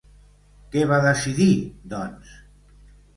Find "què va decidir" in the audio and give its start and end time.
0.75-1.47